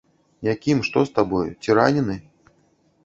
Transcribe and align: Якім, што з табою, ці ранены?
Якім, 0.53 0.79
што 0.87 1.03
з 1.09 1.13
табою, 1.19 1.43
ці 1.61 1.77
ранены? 1.81 2.17